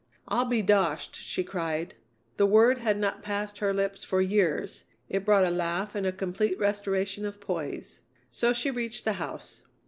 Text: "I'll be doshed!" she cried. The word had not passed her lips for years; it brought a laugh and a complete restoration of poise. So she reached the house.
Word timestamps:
"I'll 0.27 0.45
be 0.45 0.63
doshed!" 0.63 1.13
she 1.13 1.43
cried. 1.43 1.93
The 2.37 2.47
word 2.47 2.79
had 2.79 2.97
not 2.97 3.21
passed 3.21 3.59
her 3.59 3.71
lips 3.71 4.03
for 4.03 4.19
years; 4.19 4.85
it 5.09 5.23
brought 5.23 5.45
a 5.45 5.51
laugh 5.51 5.93
and 5.93 6.07
a 6.07 6.11
complete 6.11 6.57
restoration 6.57 7.23
of 7.23 7.39
poise. 7.39 8.01
So 8.27 8.51
she 8.51 8.71
reached 8.71 9.05
the 9.05 9.13
house. 9.21 9.61